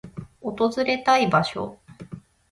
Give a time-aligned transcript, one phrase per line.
[0.41, 1.77] 訪れたい場所